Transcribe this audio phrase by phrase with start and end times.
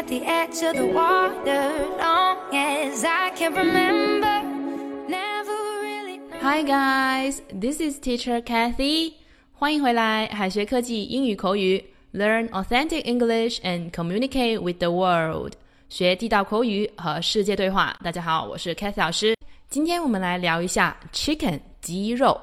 [0.00, 4.42] at the edge of the water long as I can remember.
[5.08, 6.20] Never really.
[6.40, 9.14] Hi guys, this is Teacher Kathy.
[9.52, 11.84] 欢迎回来，海学科技英语口语，
[12.14, 15.52] Learn authentic English and communicate with the world.
[15.88, 17.96] 学地道口语和世界对话。
[18.02, 19.34] 大家好，我是 Kathy 老师。
[19.68, 22.40] 今天我们来聊一下 chicken 鸡肉。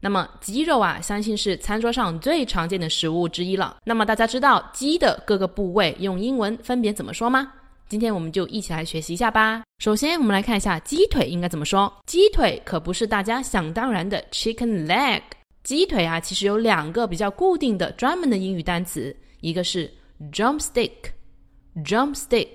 [0.00, 3.78] 那么鸡肉啊，相信是餐桌上最常见的食物之一了。
[3.84, 7.52] 那么大家知道鸡的各个部位用英文分别怎么说吗？
[7.88, 9.62] 今天我们就一起来学习一下吧。
[9.78, 11.90] 首先，我们来看一下鸡腿应该怎么说。
[12.06, 15.22] 鸡腿可不是大家想当然的 chicken leg。
[15.64, 19.90] 鸡腿啊，其实有两个比较固定的专门的英语单词，一个是
[20.32, 22.48] drumstick，drumstick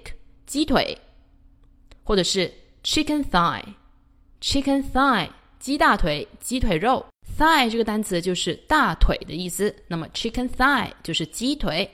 [0.45, 0.95] 鸡腿，
[2.03, 2.53] 或者是
[2.83, 5.27] chicken thigh，chicken thigh
[5.59, 7.03] 鸡大腿、鸡腿肉。
[7.37, 11.89] Thigh 这个单词就是大腿的意思，那么 chicken thigh 就是鸡腿。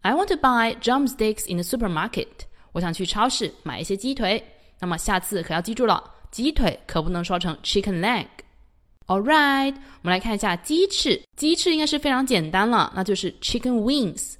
[0.00, 2.26] I want to buy drumsticks in the supermarket。
[2.72, 4.42] 我想去超市买一些鸡腿。
[4.80, 8.26] 那么下次可要记住了，鸡腿可不能说成 chicken leg。
[9.06, 11.20] All right，我们来看一下鸡翅。
[11.36, 14.34] 鸡翅应该是非常简单了，那就是 chicken wings。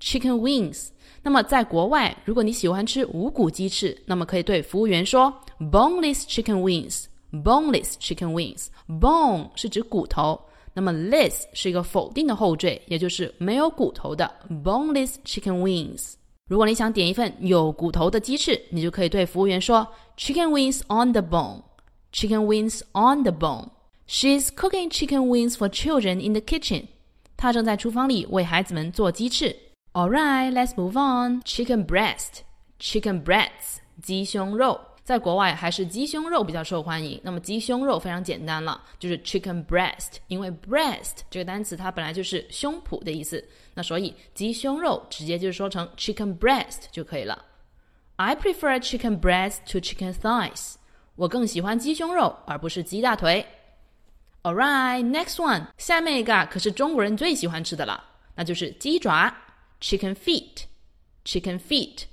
[0.00, 0.88] chicken wings。
[1.22, 7.04] 那么在国外，如果你喜欢吃无骨鸡翅，那么可以对服务员说 boneless chicken wings。
[7.42, 8.68] Boneless chicken wings。
[8.88, 10.40] bone 是指骨头，
[10.72, 14.30] 那么 less 是一个否定的后缀，也就是没有骨头的
[14.62, 16.14] boneless chicken wings。
[16.46, 21.62] 如果你想点一份有骨头的鸡翅，你就可以对服务员说 chicken wings on the bone。
[22.12, 23.68] chicken wings on the bone。
[24.06, 26.84] She's cooking chicken wings for children in the kitchen。
[27.36, 29.56] 她正在厨房里为孩子们做鸡翅。
[29.94, 31.40] All right, let's move on.
[31.42, 32.42] Chicken breast.
[32.78, 33.78] Chicken breasts.
[34.02, 34.78] 鸡胸肉。
[35.04, 37.20] 在国外还是鸡胸肉比较受欢迎。
[37.22, 47.44] 那么鸡胸肉非常简单了，就是 chicken breast，因为 breast 这个单词它本来就是胸脯的意思，那所以鸡胸肉直接就说成 chicken breast 就可以了。
[48.16, 50.76] I prefer chicken breast to chicken thighs。
[51.16, 53.46] 我更喜欢鸡胸肉而不是鸡大腿。
[54.42, 58.02] All right, next one，下面一个可是中国人最喜欢吃的了，
[58.36, 59.34] 那就是鸡爪
[59.82, 62.04] chicken feet，chicken feet。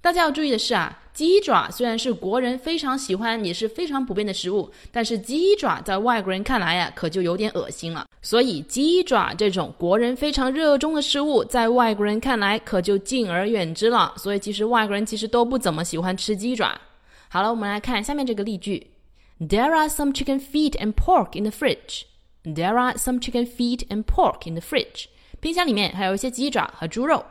[0.00, 1.02] 大家要注意的是啊。
[1.16, 8.06] 鸡爪虽然是国人非常喜欢，也是非常普遍的食物，但是鸡爪在外国人看来呀，可就有点恶心了。
[8.20, 14.12] 所以鸡爪这种国人非常热衷的食物，在外国人看来可就敬而远之了。
[14.18, 16.78] 所以其实外国人其实都不怎么喜欢吃鸡爪。
[17.30, 18.88] 好了，我们来看下面这个例句
[19.40, 22.02] ：There are some chicken feet and pork in the fridge.
[22.44, 25.06] There are some chicken feet and pork in the fridge.
[25.40, 27.24] 冰箱里面还有一些鸡爪和猪肉。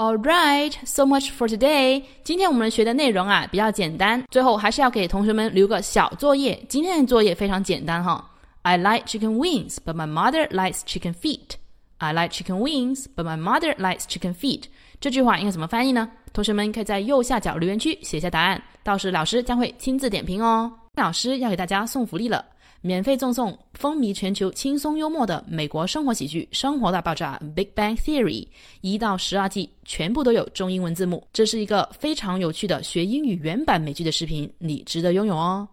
[0.00, 2.02] All right, so much for today.
[2.24, 6.58] 今天我们学的内容啊比较简单，最后还是要给同学们留个小作业。
[6.70, 8.30] 今天的作业非常简单哈。
[8.62, 11.56] I like chicken wings, but my mother likes chicken feet.
[11.98, 14.62] I like chicken wings, but my mother likes chicken feet.
[15.02, 16.10] 这句话应该怎么翻译呢？
[16.32, 20.72] 同学们可以在右下角留言区写下答案，到时老师将会亲自点评哦。
[20.94, 22.42] 老师要给大家送福利了。
[22.82, 28.48] 免费赠送风靡全球、轻松幽默的美国生活喜剧《生活大爆炸》（Big Bang Theory）
[28.80, 31.22] 一到十二季，全部都有中英文字幕。
[31.30, 35.68] 这是一个非常有趣的学英语原版美剧的视频，你值得拥有哦！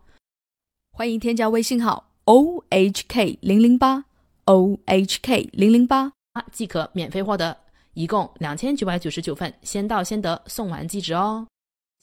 [0.92, 4.04] 欢迎添加微信号 o h k 零零八
[4.44, 6.12] o h k 零零八
[6.52, 7.56] 即可免费获得，
[7.94, 11.48] 一共两千九百九十九份，先到先得，送完即止哦！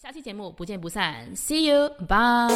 [0.03, 2.48] 下期节目不见不散，See you，bye。